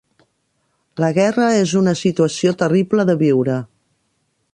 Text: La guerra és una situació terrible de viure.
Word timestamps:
La 1.03 1.09
guerra 1.17 1.49
és 1.57 1.73
una 1.81 1.93
situació 1.99 2.55
terrible 2.63 3.07
de 3.11 3.17
viure. 3.21 3.59